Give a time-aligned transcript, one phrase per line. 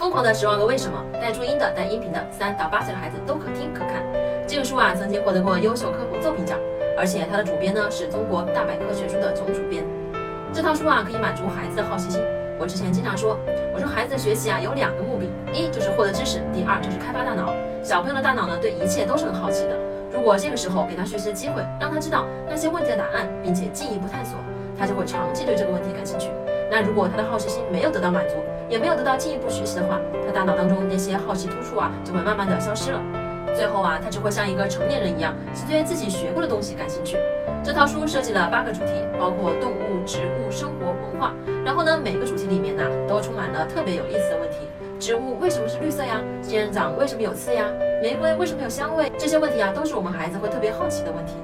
[0.00, 4.02] 疯狂的十万个为什么，带注音的、带音频的，三到八岁的孩子都可听可看。
[4.48, 6.58] 这个书啊，曾经获得过优秀科普作品奖，
[6.96, 9.84] 而且它的主编呢是中国大百科全书的总主编。
[10.54, 12.22] 这套书啊，可以满足孩子的好奇心。
[12.58, 13.38] 我之前经常说，
[13.74, 17.52] 我说孩子的学习啊有两个目的，一就是获得知识，第二就是开发大脑。
[17.84, 19.76] 小朋友的大脑呢，对一切都是很好奇的。
[20.10, 24.38] 如果这个时候给他学习的机会，让他知道那些问题的答案，并且进一步探索，
[24.78, 26.30] 他就会长期对这个问题感兴趣。
[26.82, 28.36] 如果他的好奇心没有得到满足，
[28.68, 33.00] 也没有得到进一步学习的话，他大脑当中那些好奇突触啊，就会慢慢的消失了。
[33.54, 37.16] 最后啊，他只会像一个成年人一样，只对自己学过的东西感兴趣。
[37.64, 41.34] 这套书设计了八个主题，包括动物、植物、生活、文化。
[41.64, 44.68] 然后呢，每个主题里面呢，都充满了特别有意思的问题。
[44.98, 46.20] 植物为什么是绿色呀？
[46.40, 47.64] 仙人掌为什么有刺呀？
[48.02, 49.10] 玫瑰为什么有香味？
[49.18, 51.34] 这些问题啊，都是我们孩子会特别好奇的问题。